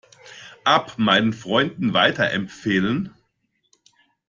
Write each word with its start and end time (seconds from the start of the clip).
App 0.65 0.97
meinen 0.97 1.31
Freunden 1.31 1.93
weiterempfehlen. 1.93 3.13